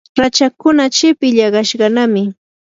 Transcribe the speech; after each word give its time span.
rachakkuna 0.19 0.83
chip 0.95 1.17
illaqayashqanami. 1.29 2.23